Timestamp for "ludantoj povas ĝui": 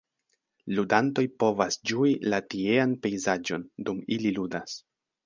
0.77-2.13